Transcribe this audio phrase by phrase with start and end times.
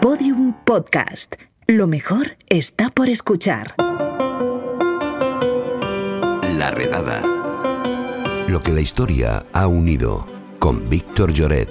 [0.00, 1.34] Podium Podcast.
[1.66, 3.74] Lo mejor está por escuchar.
[6.56, 7.20] La redada.
[8.46, 10.24] Lo que la historia ha unido
[10.60, 11.68] con Víctor Lloret.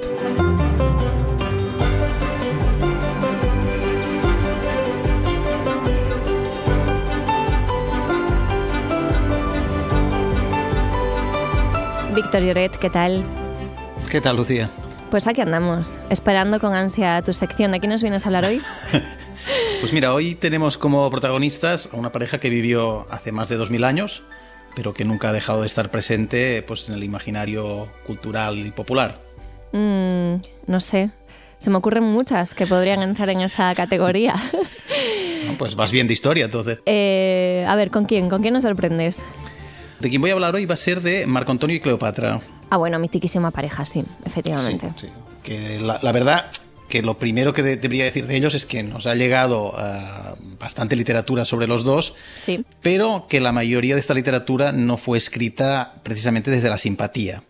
[12.14, 13.24] Víctor Lloret, ¿qué tal?
[14.12, 14.70] ¿Qué tal, Lucía?
[15.10, 17.72] Pues aquí andamos, esperando con ansia tu sección.
[17.72, 18.62] ¿De qué nos vienes a hablar hoy?
[19.80, 23.84] pues mira, hoy tenemos como protagonistas a una pareja que vivió hace más de 2000
[23.86, 24.24] años,
[24.76, 29.22] pero que nunca ha dejado de estar presente pues, en el imaginario cultural y popular.
[29.72, 30.36] Mm,
[30.68, 31.12] no sé,
[31.58, 34.36] se me ocurren muchas que podrían entrar en esa categoría.
[35.58, 36.80] pues vas bien de historia, entonces.
[36.86, 38.28] Eh, a ver, ¿con quién?
[38.28, 39.24] ¿Con quién nos sorprendes?
[40.02, 42.42] De quien voy a hablar hoy va a ser de Marco Antonio y Cleopatra.
[42.70, 44.92] Ah, bueno, mitiquísima pareja, sí, efectivamente.
[44.98, 45.14] Sí, sí.
[45.44, 46.48] Que la, verdad
[46.90, 50.96] que lo primero que debería decir de ellos es que nos ha llegado uh, bastante
[50.96, 52.66] literatura sobre los dos, sí.
[52.82, 57.44] pero que la mayoría de esta literatura no fue escrita precisamente desde la simpatía.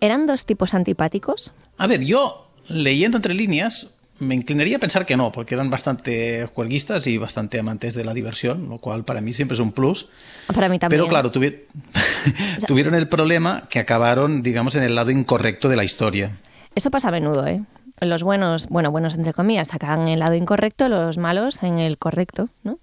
[0.00, 1.52] ¿Eran dos tipos antipáticos?
[1.76, 3.88] A ver, yo leyendo entre líneas
[4.20, 8.14] me inclinaría a pensar que no, porque eran bastante juerguistas y bastante amantes de la
[8.14, 10.08] diversión, lo cual para mí siempre es un plus.
[10.46, 11.00] Para mí también.
[11.00, 11.30] Pero claro,
[12.66, 16.32] tuvieron el problema que acabaron, digamos, en el lado incorrecto de la historia.
[16.74, 17.62] Eso pasa a menudo, ¿eh?
[18.00, 22.48] Los buenos, bueno, buenos entre comillas, sacan el lado incorrecto, los malos en el correcto,
[22.62, 22.78] ¿no?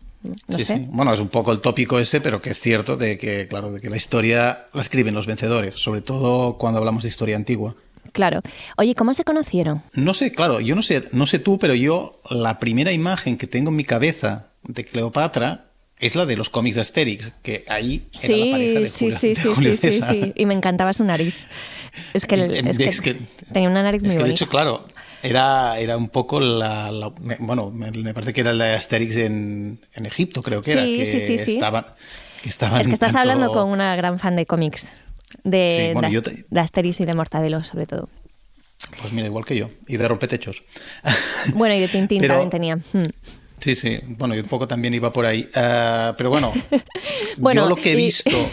[0.50, 0.88] sí, sí.
[0.90, 3.80] Bueno, es un poco el tópico ese, pero que es cierto de que, claro, de
[3.80, 7.76] que la historia la escriben los vencedores, sobre todo cuando hablamos de historia antigua.
[8.16, 8.42] Claro.
[8.78, 9.84] Oye, ¿cómo se conocieron?
[9.94, 13.46] No sé, claro, yo no sé, no sé tú, pero yo la primera imagen que
[13.46, 15.66] tengo en mi cabeza de Cleopatra
[16.00, 19.12] es la de los cómics de Asterix, que ahí sí, era la pareja de, sí,
[19.12, 21.36] sí, sí, sí, sí, y me encantaba su nariz.
[22.14, 23.18] Es que, es que,
[23.52, 24.86] tenía una nariz muy es que, De hecho, claro,
[25.22, 26.90] era, era un poco la,
[27.40, 31.06] bueno, me, parece que era la de Asterix en, en Egipto, creo que era, que
[31.06, 31.56] sí, sí, sí.
[31.56, 31.86] estaban,
[32.42, 33.20] que estaban Es que estás tanto...
[33.20, 34.90] hablando con una gran fan de cómics
[35.44, 36.46] de, bueno, de, te...
[36.50, 38.10] de, Asterix y de Mortadelo, sobre todo.
[39.02, 39.70] Pues mira, igual que yo.
[39.88, 40.64] Y de rompetechos.
[41.54, 42.76] Bueno, y de Tintín pero, también tenía.
[42.76, 43.10] Hmm.
[43.60, 44.00] Sí, sí.
[44.08, 45.48] Bueno, yo un poco también iba por ahí.
[45.56, 46.52] Uh, pero bueno,
[47.38, 47.98] bueno, yo lo que he y...
[47.98, 48.32] visto...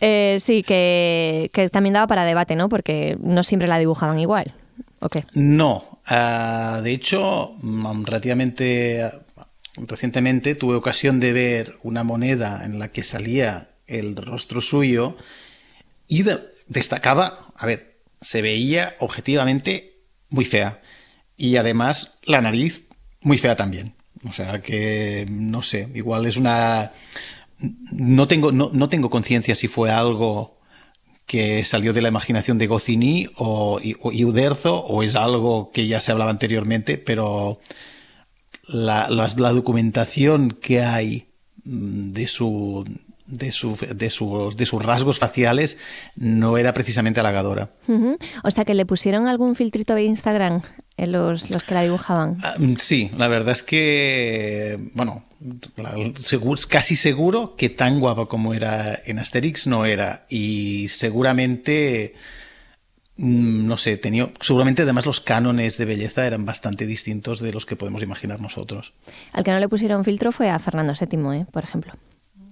[0.00, 2.68] eh, sí, que, que, también daba para debate, ¿no?
[2.70, 4.54] Porque no siempre la dibujaban igual.
[5.00, 5.24] ¿O qué?
[5.34, 6.00] No.
[6.10, 7.54] Uh, de hecho,
[8.04, 9.10] relativamente
[9.76, 15.16] recientemente tuve ocasión de ver una moneda en la que salía el rostro suyo
[16.08, 19.98] y de, destacaba, a ver, se veía objetivamente
[20.30, 20.82] muy fea
[21.36, 22.84] y además la nariz
[23.22, 23.94] muy fea también.
[24.28, 26.92] O sea que, no sé, igual es una...
[27.92, 30.58] No tengo, no, no tengo conciencia si fue algo
[31.26, 36.00] que salió de la imaginación de Goscinny o, o, Uderzo o es algo que ya
[36.00, 37.60] se hablaba anteriormente, pero
[38.66, 41.28] la, la, la documentación que hay
[41.64, 42.84] de su,
[43.30, 45.76] de, su, de, sus, de sus rasgos faciales
[46.16, 47.70] no era precisamente halagadora.
[47.86, 48.18] Uh -huh.
[48.44, 50.62] O sea que le pusieron algún filtrito de Instagram
[50.96, 52.38] en los, los que la dibujaban.
[52.58, 55.24] Uh, sí, la verdad es que, bueno,
[56.20, 60.26] seguro, casi seguro que tan guapa como era en Asterix no era.
[60.28, 62.14] Y seguramente
[63.20, 67.76] no sé, tenía, seguramente además los cánones de belleza eran bastante distintos de los que
[67.76, 68.94] podemos imaginar nosotros.
[69.32, 71.46] Al que no le pusieron filtro fue a Fernando VII, ¿eh?
[71.50, 71.92] por ejemplo.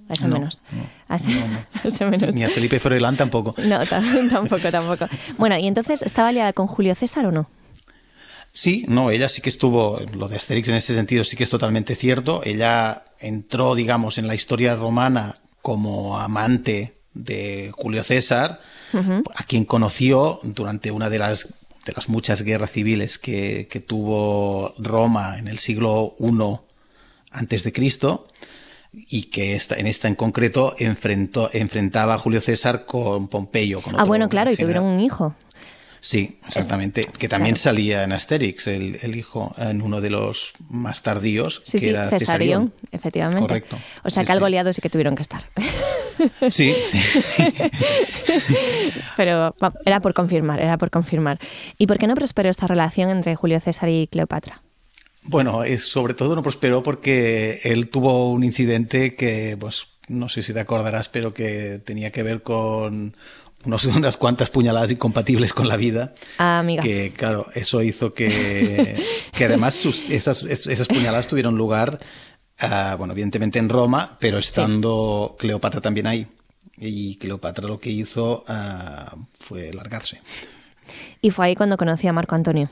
[0.09, 0.63] A ese no, menos.
[0.73, 1.59] No, a ese, no, no.
[1.85, 2.35] a ese menos.
[2.35, 3.55] Ni a Felipe Froilán tampoco.
[3.65, 3.79] No,
[4.31, 5.07] tampoco, tampoco.
[5.37, 7.49] Bueno, ¿y entonces estaba liada con Julio César o no?
[8.53, 11.51] Sí, no, ella sí que estuvo, lo de Asterix en ese sentido sí que es
[11.51, 12.41] totalmente cierto.
[12.45, 18.61] Ella entró, digamos, en la historia romana como amante de Julio César,
[18.95, 19.23] uh -huh.
[19.35, 21.55] a quien conoció durante una de las,
[21.85, 26.59] de las muchas guerras civiles que, que tuvo Roma en el siglo I
[27.31, 28.29] antes de Cristo
[28.93, 33.81] y que esta, en esta en concreto enfrentó, enfrentaba a Julio César con Pompeyo.
[33.81, 34.55] Con ah, bueno, claro, general.
[34.55, 35.35] y tuvieron un hijo.
[36.01, 37.03] Sí, exactamente.
[37.03, 37.65] Es, que también claro.
[37.65, 41.61] salía en Asterix, el, el, hijo, en uno de los más tardíos.
[41.65, 43.43] Sí, que sí, era Cesarión, efectivamente.
[43.43, 43.77] Correcto.
[44.05, 45.43] O sea, sí, que algo liado sí que tuvieron que estar.
[46.51, 47.45] Sí, sí, sí.
[49.17, 49.55] Pero
[49.87, 51.39] era por confirmar, era por confirmar.
[51.79, 54.61] ¿Y por qué no prosperó esta relación entre Julio César y Cleopatra?
[55.29, 60.41] Bueno, es, sobre todo no prosperó porque él tuvo un incidente que, pues, no sé
[60.41, 63.15] si te acordarás, pero que tenía que ver con
[63.67, 66.15] unos, unas cuantas puñaladas incompatibles con la vida.
[66.39, 66.83] Ah, amiga.
[66.83, 72.01] Que, claro, eso hizo que, que además sus, esas, esas puñaladas tuvieron lugar,
[72.63, 75.41] uh, bueno, evidentemente en Roma, pero estando sí.
[75.41, 76.27] Cleopatra también ahí.
[76.79, 80.23] Y Cleopatra lo que hizo uh, fue largarse.
[81.21, 82.71] Y fue ahí cuando conocí a Marco Antonio.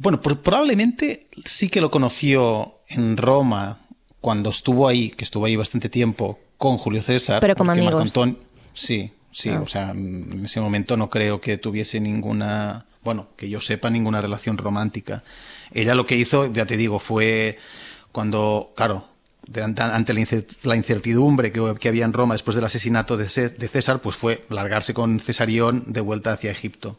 [0.00, 3.80] Bueno, probablemente sí que lo conoció en Roma
[4.22, 7.40] cuando estuvo ahí, que estuvo ahí bastante tiempo con Julio César.
[7.40, 8.10] Pero como amigos.
[8.72, 9.60] sí, sí, ah.
[9.60, 14.22] o sea, en ese momento no creo que tuviese ninguna, bueno, que yo sepa, ninguna
[14.22, 15.22] relación romántica.
[15.70, 17.58] Ella lo que hizo, ya te digo, fue
[18.10, 19.04] cuando, claro,
[19.54, 24.94] ante la incertidumbre que, había en Roma después del asesinato de César, pues fue largarse
[24.94, 26.98] con Cesarión de vuelta hacia Egipto.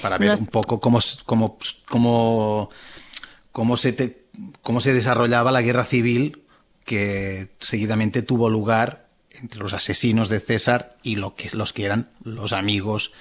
[0.00, 1.58] Para ver un poco cómo, cómo,
[1.88, 2.70] cómo,
[3.52, 4.16] cómo, se
[4.62, 6.42] cómo se desarrollaba la guerra civil
[6.84, 12.08] que seguidamente tuvo lugar entre los asesinos de César y lo que, los que eran
[12.22, 13.12] los amigos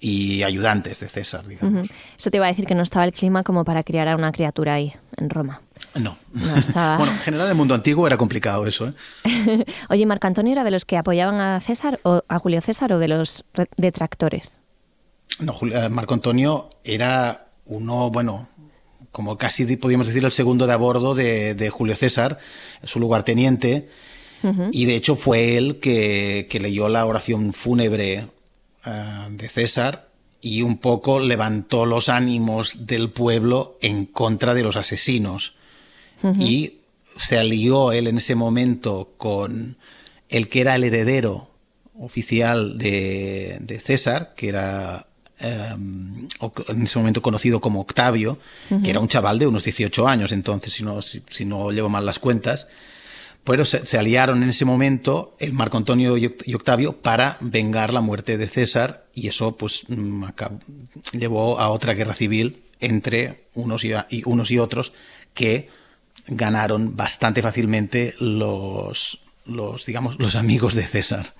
[0.00, 1.88] y ayudantes de César, digamos.
[2.18, 4.32] Eso te iba a decir que no estaba el clima como para criar a una
[4.32, 5.60] criatura ahí, en Roma.
[5.94, 6.16] No.
[6.32, 8.88] bueno, en general en el mundo antiguo era complicado eso.
[9.24, 9.64] ¿eh?
[9.90, 12.98] Oye, ¿Marco Antonio era de los que apoyaban a César o a Julio César o
[12.98, 13.44] de los
[13.76, 14.60] detractores?
[15.40, 18.48] No, eh, Marco Antonio era uno, bueno,
[19.12, 22.38] como casi podríamos decir el segundo de a bordo de, Julio César,
[22.84, 23.88] su lugarteniente,
[24.72, 28.28] y de hecho fue él que, leyó la oración fúnebre
[28.86, 30.08] eh, de César
[30.40, 35.54] y un poco levantó los ánimos del pueblo en contra de los asesinos.
[36.38, 36.74] Y
[37.16, 39.78] se alió él en ese momento con
[40.28, 41.50] el que era el heredero
[41.98, 45.06] oficial de, de César, que era
[45.40, 46.28] em,
[46.68, 48.38] en ese momento conocido como Octavio,
[48.82, 52.68] que era un chaval de unos 18 años entonces, si no, llevo mal las cuentas.
[53.42, 58.36] Pero se, aliaron en ese momento el Marco Antonio y Octavio para vengar la muerte
[58.36, 60.24] de César y eso pues mm,
[61.12, 63.92] llevó a otra guerra civil entre unos y,
[64.24, 64.92] unos y otros
[65.34, 65.68] que
[66.26, 71.34] ganaron bastante fácilmente los, los digamos, los amigos de César.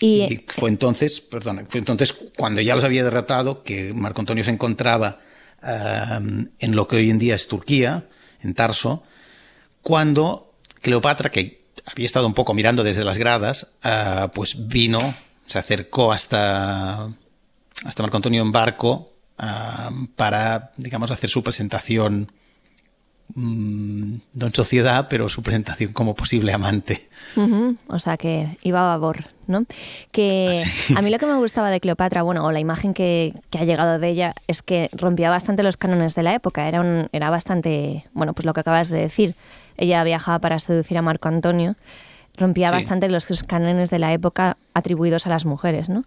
[0.00, 4.50] Y, fue entonces, perdón, fue entonces cuando ya los había derrotado que Marco Antonio se
[4.50, 5.20] encontraba
[5.62, 8.04] en lo que hoy en día es Turquía,
[8.42, 9.02] en Tarso,
[9.82, 14.98] cuando Cleopatra, que había estado un poco mirando desde las gradas, uh, pues vino,
[15.46, 17.08] se acercó hasta,
[17.84, 19.12] hasta Marco Antonio en barco
[20.16, 22.32] para, digamos, hacer su presentación
[23.34, 27.08] Mm, no en sociedad, pero su presentación como posible amante.
[27.88, 29.64] O sea que iba a babor, ¿no?
[30.12, 30.62] Que
[30.96, 33.98] a mí lo que me gustaba de Cleopatra, bueno, o la imagen que, ha llegado
[33.98, 36.68] de ella, es que rompía bastante los cánones de la época.
[36.68, 39.34] Era, un, era bastante, bueno, pues lo que acabas de decir.
[39.76, 41.76] Ella viajaba para seducir a Marco Antonio.
[42.38, 46.04] Rompía bastante los cánones de la época atribuidos a las mujeres, ¿no?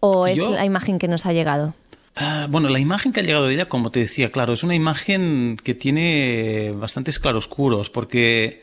[0.00, 1.74] ¿O es la imagen que nos ha llegado?
[2.16, 4.74] Ah, bueno, la imagen que ha llegado de ella, como te decía, claro, es una
[4.74, 8.62] imagen que tiene bastantes claroscuros, porque.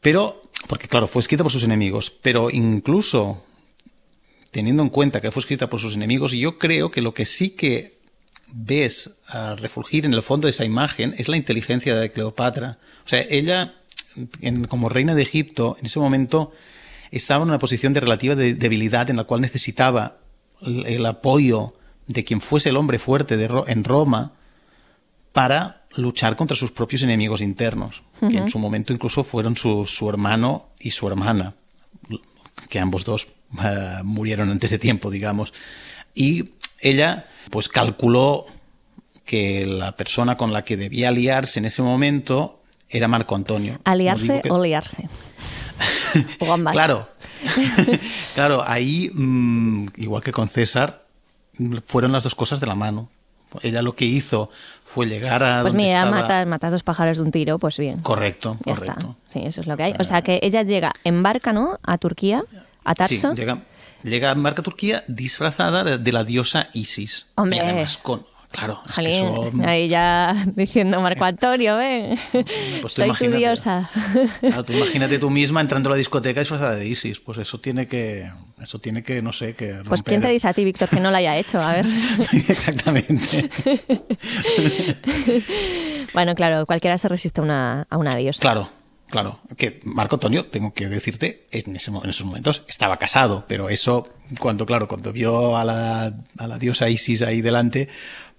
[0.00, 0.42] Pero.
[0.66, 3.44] Porque, claro, fue escrita por sus enemigos, pero incluso
[4.50, 7.50] teniendo en cuenta que fue escrita por sus enemigos, yo creo que lo que sí
[7.50, 7.98] que
[8.52, 12.78] ves a refulgir en el fondo de esa imagen es la inteligencia de Cleopatra.
[13.04, 13.74] O sea, ella,
[14.68, 16.52] como reina de Egipto, en ese momento
[17.10, 20.18] estaba en una posición de relativa debilidad en la cual necesitaba
[20.60, 21.74] el apoyo
[22.08, 24.32] de quien fuese el hombre fuerte de en Roma
[25.32, 30.70] para luchar contra sus propios enemigos internos, que en su momento incluso fueron su, hermano
[30.80, 31.54] y su hermana,
[32.68, 33.28] que ambos dos
[33.62, 35.52] eh, murieron antes de tiempo, digamos.
[36.14, 36.50] Y
[36.80, 38.46] ella pues calculó
[39.24, 43.80] que la persona con la que debía aliarse en ese momento era Marco Antonio.
[43.84, 45.08] ¿Aliarse o liarse?
[46.38, 46.72] o ambas.
[46.72, 47.08] Claro,
[48.34, 51.07] claro, ahí, mm, igual que con César,
[51.84, 53.08] fueron las dos cosas de la mano.
[53.62, 54.50] Ella lo que hizo
[54.84, 55.62] fue llegar a.
[55.62, 56.04] Pues mira,
[56.44, 58.00] matas, dos pájaros de un tiro, pues bien.
[58.00, 59.16] Correcto, correcto.
[59.28, 59.94] Sí, eso es lo que hay.
[59.98, 61.78] O sea que ella llega en barca, ¿no?
[61.82, 62.42] A Turquía,
[62.84, 63.30] a Tarso.
[63.30, 63.58] Sí, llega,
[64.02, 67.26] llega en barca a Turquía disfrazada de, la diosa Isis.
[67.36, 67.56] Hombre.
[67.56, 68.98] Y además con, Claro, es
[69.66, 72.18] ahí ya diciendo Marco Antonio, ven,
[72.80, 73.90] pues soy tu diosa.
[74.66, 78.30] tú imagínate tú misma entrando a la discoteca disfrazada de Isis, pues eso tiene que,
[78.60, 81.10] eso tiene que, no sé, que Pues quién te dice a ti, Víctor, que no
[81.10, 81.86] lo haya hecho, a ver.
[82.48, 83.50] Exactamente.
[86.14, 88.40] bueno, claro, cualquiera se resiste a una, a una diosa.
[88.40, 88.70] Claro,
[89.10, 93.70] Claro, que Marco Antonio, tengo que decirte, en, ese, en, esos momentos estaba casado, pero
[93.70, 94.06] eso,
[94.38, 97.88] cuando, claro, cuando vio a la, a la diosa Isis ahí delante,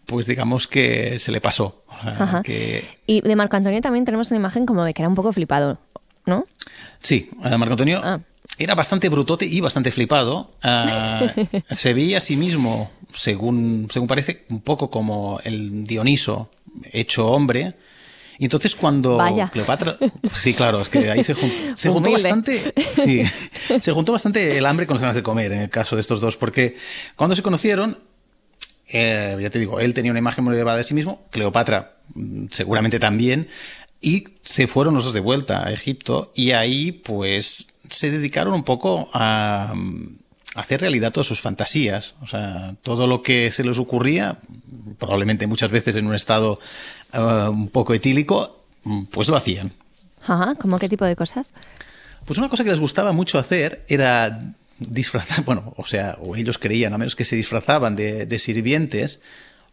[0.09, 1.83] pues digamos que se le pasó.
[3.05, 5.77] Y de Marco Antonio también tenemos una imagen como de que era un poco flipado,
[6.25, 6.45] ¿no?
[6.99, 8.19] Sí, Marco Antonio ah.
[8.57, 10.51] era bastante brutote y bastante flipado.
[10.63, 11.31] Ah,
[11.71, 16.49] se veía a sí mismo, según, según parece, un poco como el Dioniso
[16.91, 17.75] hecho hombre.
[18.39, 19.19] Y entonces cuando
[19.51, 19.97] Cleopatra,
[20.33, 23.23] sí, claro, es que ahí se juntó, se juntó bastante, sí,
[23.81, 26.21] se juntó bastante el hambre con las ganas de comer en el caso de estos
[26.21, 26.77] dos, porque
[27.17, 27.97] cuando se conocieron
[28.91, 32.47] eh, ya te digo, él tenía una imagen muy elevada de sí mismo, Cleopatra mm,
[32.51, 33.47] seguramente también,
[34.01, 38.63] y se fueron los dos de vuelta a Egipto y ahí pues se dedicaron un
[38.63, 39.73] poco a,
[40.55, 44.37] a hacer realidad todas sus fantasías, o sea, todo lo que se les ocurría,
[44.97, 46.59] probablemente muchas veces en un estado
[47.13, 47.19] eh,
[47.49, 48.63] un poco etílico,
[49.11, 49.73] pues lo hacían.
[50.25, 51.53] Ajá, ¿cómo qué tipo de cosas?
[52.25, 56.57] Pues una cosa que les gustaba mucho hacer era disfrazar, bueno, o sea, o ellos
[56.57, 59.19] creían, a menos que se disfrazaban de, de sirvientes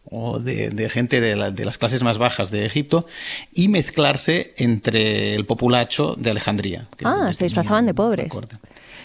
[0.09, 3.05] o de, de gente de, la- de las clases más bajas de Egipto
[3.53, 6.87] y mezclarse entre el populacho de Alejandría.
[7.03, 8.29] Ah, se disfrazaban de pobres.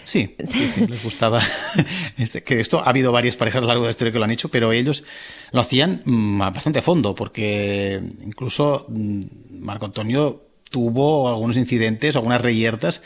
[0.05, 1.41] Sí, sí, sí, les gustaba.
[2.17, 4.25] Este, que esto ha habido varias parejas a lo largo de la historia que lo
[4.25, 5.03] han hecho, pero ellos
[5.51, 9.21] lo hacían mm, bastante a fondo, porque incluso mm,
[9.59, 13.01] Marco Antonio tuvo algunos incidentes, algunas reyertas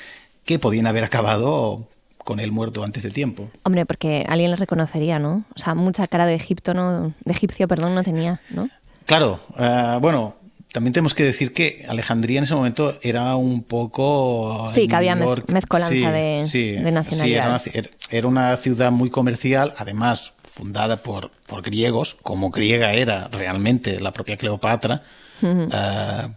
[0.45, 1.87] que podían haber acabado
[2.27, 3.49] con él muerto antes de tiempo.
[3.63, 5.45] Hombre, porque alguien le reconocería, ¿no?
[5.55, 8.69] O sea, mucha cara de Egipto, no, de egipcio, perdón, no tenía, ¿no?
[9.05, 10.35] Claro, eh, bueno,
[10.73, 14.67] también tenemos que decir que Alejandría en ese momento era un poco...
[14.67, 17.67] Sí, que había mez- mezcolanza Sí, de- sí, de sí, nacionalidades.
[17.73, 23.29] era, una, era una ciudad muy comercial, además fundada por, por griegos, como griega era
[23.29, 25.03] realmente la propia Cleopatra,
[25.41, 26.27] eh,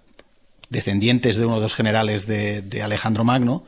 [0.69, 3.65] descendientes de uno de los generales de, de Alejandro Magno.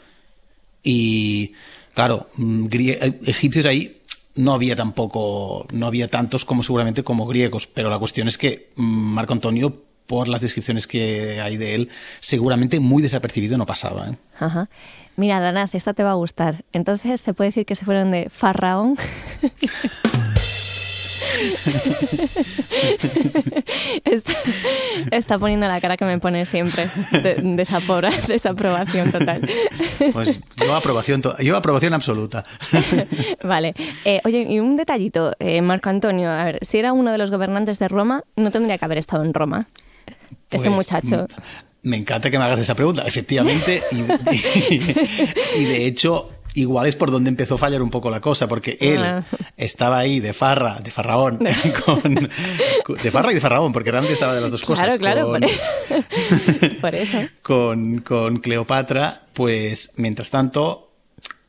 [0.84, 1.54] Y
[1.94, 4.02] claro, mm, eh, egipcios ahí
[4.34, 8.70] no había tampoco, no había tantos como seguramente como griegos, pero la cuestión es que
[8.76, 11.88] mm, Marco Antonio, por las descripciones que hay de él,
[12.20, 14.08] seguramente muy desapercibido no pasaba.
[14.08, 14.16] ¿eh?
[14.38, 14.68] Ajá.
[15.16, 16.64] Mira, Danaz, esta te va a gustar.
[16.72, 18.96] Entonces, ¿se puede decir que se fueron de Farraón?
[24.04, 24.32] está,
[25.10, 26.86] está poniendo la cara que me pone siempre.
[27.22, 29.48] De, desapora- desaprobación total.
[30.12, 32.44] Pues yo aprobación, yo aprobación absoluta.
[33.42, 33.74] Vale.
[34.04, 36.30] Eh, oye, y un detallito, eh, Marco Antonio.
[36.30, 39.24] A ver, si era uno de los gobernantes de Roma, no tendría que haber estado
[39.24, 39.66] en Roma.
[40.50, 41.26] Este Pues, muchacho.
[41.82, 43.82] mm, Me encanta que me hagas esa pregunta, efectivamente.
[43.90, 44.94] Y, y-
[45.56, 48.76] y de hecho, igual es por donde empezó a fallar un poco la cosa, porque
[48.80, 49.24] él Ah.
[49.56, 51.38] estaba ahí de farra, de farraón,
[51.84, 52.28] con,
[53.02, 54.96] de farra y de farraón, porque realmente estaba de las dos cosas.
[54.98, 55.48] Claro, claro,
[55.88, 57.18] por, por eso.
[57.42, 60.92] con, con Cleopatra, pues mientras tanto,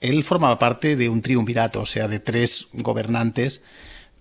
[0.02, 3.64] él formaba parte de un triunvirato, o sea, de tres gobernantes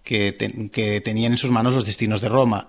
[0.03, 2.69] que, te- que tenían en sus manos los destinos de Roma.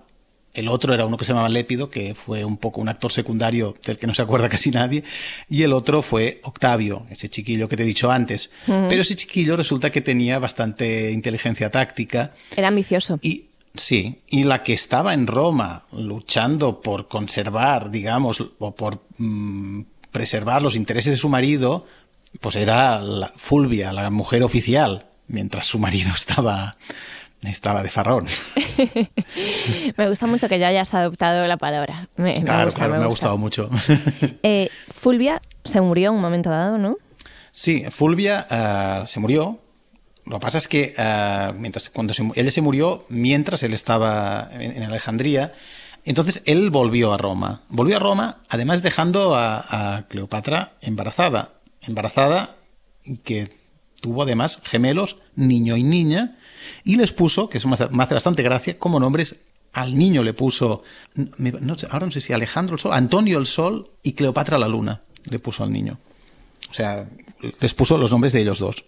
[0.54, 3.74] El otro era uno que se llamaba Lépido, que fue un poco un actor secundario
[3.84, 5.02] del que no se acuerda casi nadie.
[5.48, 8.50] Y el otro fue Octavio, ese chiquillo que te he dicho antes.
[8.64, 12.34] Pero ese chiquillo resulta que tenía bastante inteligencia táctica.
[12.56, 13.18] Era ambicioso.
[13.20, 19.80] Y sí, y la que estaba en Roma luchando por conservar, digamos, o por mm,
[20.12, 21.84] preservar los intereses de su marido,
[22.40, 26.76] pues era la Fulvia, la mujer oficial, mientras su marido estaba,
[27.50, 28.26] estaba de farrón.
[29.96, 32.08] Me gusta mucho que ya hayas adoptado la palabra.
[32.16, 33.28] Me, me Claro, gusta, claro, me, ha gusta.
[33.30, 33.70] gustado mucho.
[34.42, 36.96] Eh, Fulvia se murió en un momento dado, ¿no?
[37.52, 39.60] Sí, Fulvia ah, se murió.
[40.26, 44.48] Lo que pasa es que ah, mientras, cuando se ella se murió mientras él estaba
[44.52, 45.52] en, en Alejandría,
[46.04, 47.62] entonces él volvió a Roma.
[47.68, 51.52] Volvió a Roma, además dejando a, a Cleopatra embarazada.
[51.80, 52.56] Embarazada
[53.04, 53.56] y que
[54.00, 56.36] tuvo además gemelos, niño y niña,
[56.84, 59.36] y les puso, que eso me hace, bastante gracia, como nombres.
[59.72, 60.84] Al niño le puso,
[61.16, 64.68] no sé, ahora no sé si Alejandro el Sol, Antonio el Sol y Cleopatra la
[64.68, 65.98] Luna, le puso al niño.
[66.70, 67.06] O sea,
[67.60, 68.84] les puso los nombres de ellos dos.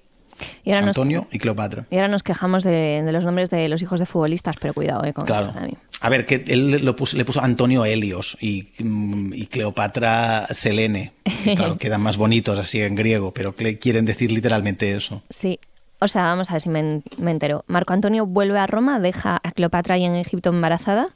[0.64, 1.86] Y ahora, nos, Antonio y Cleopatra.
[1.90, 5.02] y ahora nos quejamos de, de los nombres de los hijos de futbolistas, pero cuidado
[5.04, 5.46] eh, con Claro.
[5.46, 5.74] esto, Dani.
[6.02, 11.14] A ver, que él lo puso- le puso Antonio Helios y, mm, y Cleopatra Selene.
[11.42, 15.22] que, claro, quedan más bonitos así en griego, pero quieren decir literalmente eso.
[15.30, 15.58] Sí.
[15.98, 17.64] O sea, vamos a ver si me, en- me entero.
[17.68, 21.08] Marco Antonio vuelve a Roma, deja a Cleopatra ahí en Egipto embarazada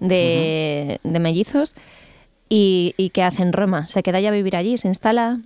[0.00, 1.74] de, de mellizos.
[2.48, 3.88] ¿Y, ¿Y qué hace en Roma?
[3.88, 4.76] ¿Se queda ya a vivir allí?
[4.78, 5.38] ¿Se instala?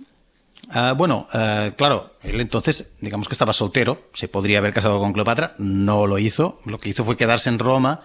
[0.71, 5.13] Ah, bueno, ah, claro, él entonces, digamos que estaba soltero, se podría haber casado con
[5.13, 8.01] Cleopatra, no lo hizo, lo que hizo fue quedarse en Roma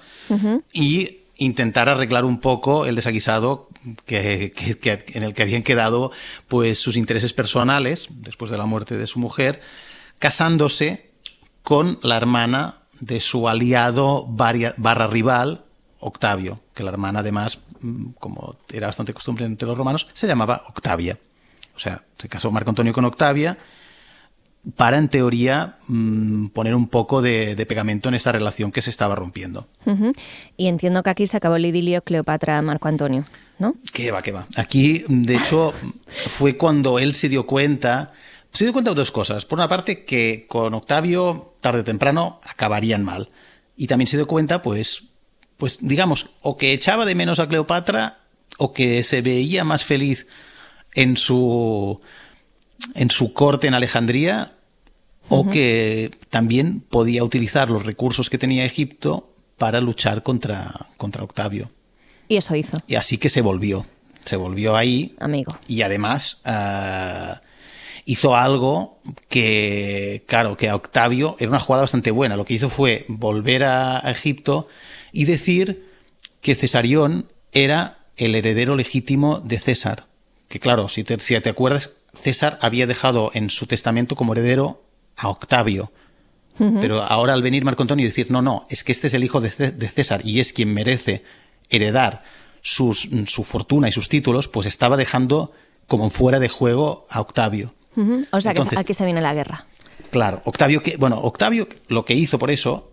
[0.73, 3.69] y intentar arreglar un poco el desaguisado
[4.07, 6.13] que, que- que- en el que habían quedado
[6.47, 9.61] pues sus intereses personales después de la muerte de su mujer,
[10.19, 11.11] casándose
[11.63, 15.65] con la hermana de su aliado barra rival,
[16.01, 20.65] Octavio, que la hermana además, mm, como era bastante costumbre entre los romanos, se llamaba
[20.69, 21.19] Octavia.
[21.75, 23.57] O sea, se casó Marco Antonio con Octavia
[24.77, 28.91] para, en teoría, mm, poner un poco de, de pegamento en esa relación que se
[28.91, 29.67] estaba rompiendo.
[30.57, 33.25] Y entiendo que aquí se acabó el idilio Cleopatra-Marco Antonio,
[33.59, 33.75] ¿no?
[33.93, 34.47] ¿Qué va, qué va?
[34.57, 35.73] Aquí, de hecho,
[36.29, 38.13] fue cuando él se dio cuenta.
[38.55, 39.45] Se dio cuenta de dos cosas.
[39.45, 43.29] Por una parte, que con Octavio, tarde o temprano, acabarían mal.
[43.77, 45.09] y también se dio cuenta, pues,
[45.57, 48.17] pues digamos, o que echaba de menos a Cleopatra
[48.59, 50.29] o que se veía más feliz
[50.93, 52.01] en su
[52.95, 54.53] en su corte en Alejandría
[55.29, 61.71] o que también podía utilizar los recursos que tenía Egipto para luchar contra, contra Octavio.
[62.29, 62.79] Y eso hizo.
[62.87, 63.87] Y así que se volvió.
[64.25, 65.17] Se volvió ahí.
[65.19, 65.59] Amigo.
[65.67, 67.41] Y además ah,
[68.05, 72.37] hizo algo que, claro, que a Octavio era una jugada bastante buena.
[72.37, 74.69] Lo que hizo fue volver a, Egipto
[75.13, 75.89] y decir
[76.41, 80.07] que Cesarión era el heredero legítimo de César.
[80.49, 84.83] Que claro, si te, si te acuerdas, César había dejado en su testamento como heredero
[85.17, 85.93] a Octavio.
[86.81, 89.25] Pero ahora al venir Marco Antonio y decir, no, no, es que este es el
[89.25, 91.25] hijo de, Cé- de César y es quien merece
[91.69, 92.23] heredar
[92.63, 95.53] sus, su fortuna y sus títulos, pues estaba dejando
[95.89, 97.75] como fuera de juego a Octavio.
[98.33, 99.67] O sea, Entonces- que aquí se viene la guerra.
[100.11, 102.93] Claro, Octavio, que, bueno, Octavio lo que hizo por eso,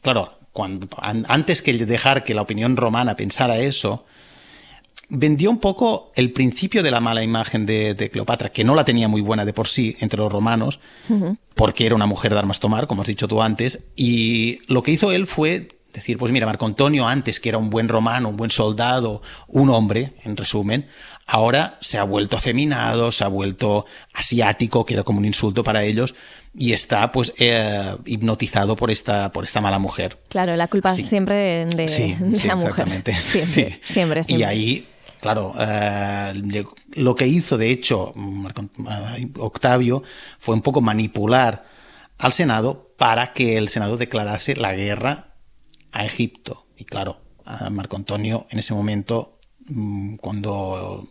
[0.00, 4.04] claro, cuando, an- antes que dejar que la opinión romana pensara eso,
[5.08, 8.84] vendió un poco el principio de la mala imagen de, de Cleopatra, que no la
[8.84, 10.80] tenía muy buena de por sí entre los romanos,
[11.54, 14.92] porque era una mujer de armas tomar, como has dicho tú antes, y lo que
[14.92, 18.36] hizo él fue decir, pues mira, Marco Antonio antes, que era un buen romano, un
[18.38, 20.86] buen soldado, un hombre, en resumen,
[21.26, 25.82] ahora se ha vuelto afeminado, se ha vuelto asiático, que era como un insulto para
[25.84, 26.14] ellos,
[26.54, 30.18] y está pues eh, hipnotizado por esta, por esta mala mujer.
[30.28, 31.02] Claro, la culpa Sí.
[31.02, 32.68] siempre de, de Sí, la sí, mujer.
[32.68, 33.14] exactamente.
[33.16, 33.80] Siempre, Sí.
[33.92, 34.24] siempre, siempre.
[34.28, 34.86] Y ahí,
[35.20, 36.64] claro, eh,
[36.94, 40.02] lo que hizo, de hecho, eh, Octavio
[40.38, 41.64] fue un poco manipular
[42.18, 45.34] al Senado para que el Senado declarase la guerra
[45.92, 46.66] a Egipto.
[46.76, 49.38] Y claro, a Marco Antonio en ese momento,
[50.18, 51.06] cuando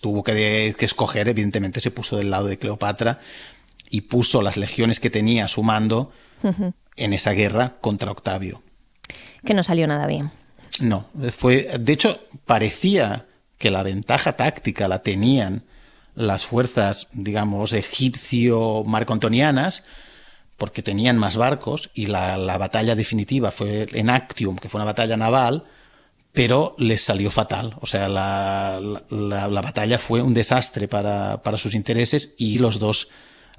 [0.00, 3.18] tuvo que, escoger, evidentemente se puso del lado de Cleopatra
[3.90, 6.12] y puso las legiones que tenía a su mando
[6.96, 8.62] en esa guerra contra Octavio.
[9.44, 10.30] Que no salió nada bien.
[10.80, 13.26] No, fue, de hecho, parecía
[13.58, 15.64] que la ventaja táctica la tenían
[16.14, 19.84] las fuerzas, digamos, egipcio-marcoantonianas,
[20.56, 24.86] porque tenían más barcos y la, la batalla definitiva fue en Actium, que fue una
[24.86, 25.64] batalla naval,
[26.36, 27.74] pero les salió fatal.
[27.80, 32.78] O sea, la, la- la batalla fue un desastre para, para sus intereses y los
[32.78, 33.08] dos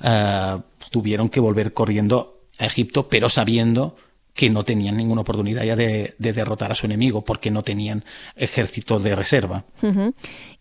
[0.04, 0.58] eh,
[0.92, 3.96] tuvieron que volver corriendo a Egipto, pero sabiendo
[4.36, 8.06] que no tenían ninguna oportunidad ya de, de derrotar a su enemigo, porque no tenían
[8.36, 9.66] ejército de reserva.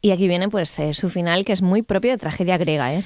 [0.01, 3.05] Y aquí viene pues eh, su final, que es muy propio de tragedia griega, ¿eh?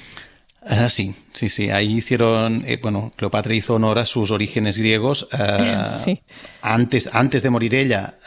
[0.63, 1.69] Ah, sí, sí, sí.
[1.71, 5.27] Ahí hicieron, eh, bueno, Cleopatra hizo honor a sus orígenes griegos.
[5.31, 6.21] ah, Sí.
[6.61, 8.19] antes, antes de morir ella,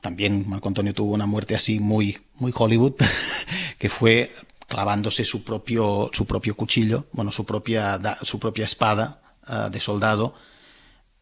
[0.00, 2.94] también Marco Antonio tuvo una muerte así muy, muy Hollywood,
[3.78, 4.32] que fue
[4.66, 10.34] clavándose su propio, su propio cuchillo, bueno, su propia, su propia espada ah, de soldado.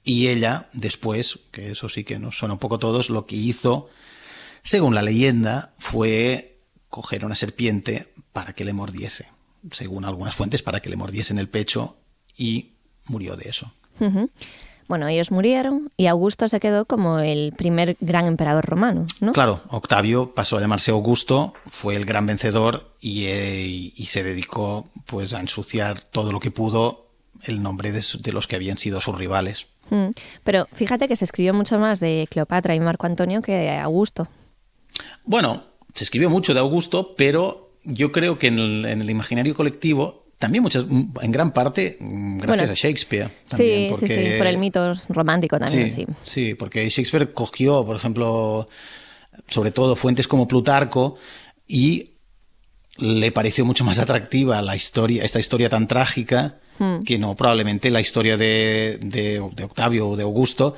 [0.02, 3.36] Y ella, después, que eso sí que nos suena un poco a todos, lo que
[3.36, 3.88] hizo,
[4.62, 9.26] según la leyenda, fue coger una serpiente para que le mordiese.
[9.70, 11.96] Según algunas fuentes, para que le mordiese en el pecho
[12.36, 12.72] y
[13.06, 13.72] murió de eso.
[14.86, 19.32] Bueno, ellos murieron y Augusto se quedó como el primer gran emperador romano, ¿no?
[19.32, 24.88] Claro, Octavio pasó a llamarse Augusto, fue el gran vencedor y, eh, y se dedicó
[25.06, 27.06] pues a ensuciar todo lo que pudo
[27.42, 29.66] el nombre de, de los que habían sido sus rivales.
[29.90, 30.08] Mm.
[30.42, 34.28] Pero fíjate que se escribió mucho más de Cleopatra y Marco Antonio que de Augusto.
[35.24, 39.54] Bueno, se escribió mucho de Augusto, pero yo creo que en el, en el imaginario
[39.54, 43.30] colectivo, también muchas, en gran parte, mm, gracias Bueno, a Shakespeare.
[43.48, 46.04] también, sí, sí, sí, por el mito romántico también, sí.
[46.06, 48.68] sí, sí, porque Shakespeare cogió, por ejemplo,
[49.48, 51.16] sobre todo fuentes como Plutarco
[51.66, 52.10] y
[52.98, 57.04] le pareció mucho más atractiva la historia, esta historia tan trágica Hmm.
[57.04, 60.74] que no probablemente la historia de, de, de Octavio o de Augusto,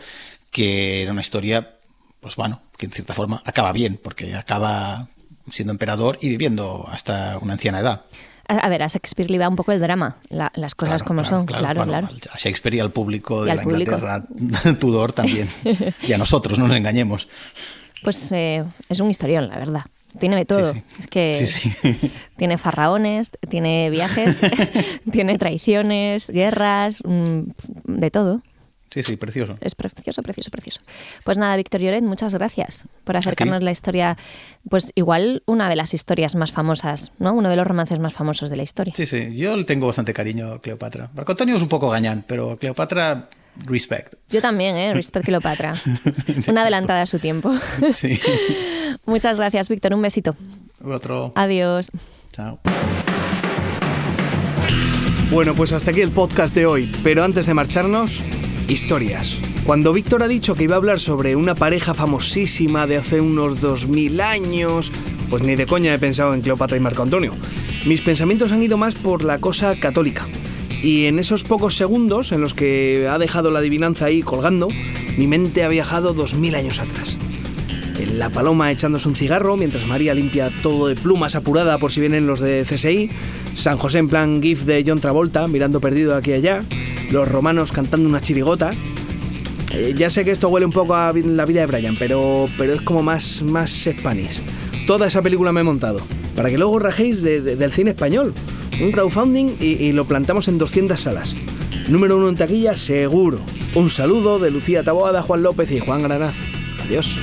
[0.51, 1.77] que era una historia,
[2.21, 5.09] pues bueno, que en cierta forma acaba bien, porque acaba
[5.51, 8.03] siendo emperador y viviendo hasta una anciana edad.
[8.49, 11.21] A, ver, a Shakespeare le da un poco el drama, la- las cosas Claro, como
[11.23, 12.09] claro, son, claro, claro.
[12.33, 13.93] A Shakespeare y al público de al la público.
[13.97, 14.23] Inglaterra
[14.81, 15.49] Tudor también.
[16.03, 17.27] y a nosotros, no nos engañemos.
[18.05, 19.83] Pues eh, es un historión, la verdad.
[20.21, 20.73] Tiene de todo.
[20.73, 20.83] sí.
[21.01, 21.73] Es que Sí,
[22.37, 24.39] tiene farraones, tiene viajes,
[25.11, 27.41] tiene traiciones, guerras, mm,
[27.85, 28.43] de todo.
[28.91, 29.59] Sí, sí, precioso.
[29.61, 30.81] Es precioso, precioso, precioso.
[31.25, 34.17] Pues nada, Víctor Lloret, muchas gracias por acercarnos la historia,
[34.69, 37.33] pues igual una de las historias más famosas, ¿no?
[37.35, 38.95] Uno de los romances más famosos de la historia.
[38.95, 41.11] Sí, sí, yo le tengo bastante cariño a Cleopatra.
[41.15, 43.29] Marco Antonio es un poco gañán, pero Cleopatra,
[43.65, 44.15] respect.
[44.31, 44.95] Yo también, ¿eh?
[44.95, 45.75] Respect Cleopatra.
[46.49, 47.53] Una adelantada a su tiempo.
[47.93, 48.19] Sí.
[49.07, 49.95] Muchas gracias, Víctor.
[49.95, 50.37] Un besito.
[50.83, 51.33] Otro.
[51.35, 51.91] Adiós.
[52.33, 52.61] Chao.
[55.31, 58.23] Bueno, pues hasta aquí el podcast de hoy, pero antes de marcharnos,
[58.69, 59.37] historias.
[59.65, 63.61] Cuando Víctor ha dicho que iba a hablar sobre una pareja famosísima de hace unos
[63.61, 64.93] 2000 años,
[65.31, 67.33] pues ni de coña he pensado en Cleopatra y Marco Antonio.
[67.85, 70.27] Mis pensamientos han ido más por la cosa católica.
[70.83, 74.69] Y en esos pocos segundos en los que ha dejado la adivinanza ahí colgando,
[75.17, 77.19] mi mente ha viajado 2000 años atrás.
[78.05, 82.27] La paloma echándose un cigarro mientras María limpia todo de plumas apurada por si vienen
[82.27, 83.11] los de CSI,
[83.57, 86.63] San José en plan GIF de John Travolta mirando perdido aquí y allá,
[87.11, 88.73] los romanos cantando una chirigota,
[89.73, 92.75] eh, ya sé que esto huele un poco a la vida de Brian, pero, pero
[92.75, 94.41] es como más, más Spanish.
[94.87, 96.01] Toda esa película me he montado,
[96.35, 98.35] para que luego rajéis del cine español.
[98.81, 101.35] Un crowdfunding y, y, lo plantamos en 200 salas.
[101.89, 103.41] Número uno en taquilla, seguro.
[103.75, 106.35] Un saludo de Lucía Taboada, Juan López y Juan Granaz.
[106.85, 107.19] Adiós.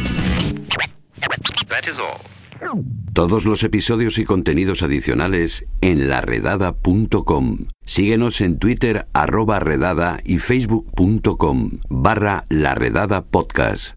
[3.14, 7.68] Todos los episodios y contenidos adicionales en laredada.com.
[7.86, 13.92] Síguenos en Twitter arroba redada y facebook.com barra laredada podcast.